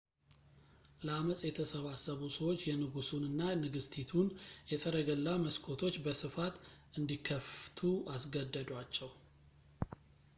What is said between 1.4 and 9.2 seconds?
የተሰባሰቡ ሰዎች የንጉሱን እና ንግሥቲቱን የሰረገላ መስኮቶች በስፋት እንዲከፍቱ አስገደዷቸው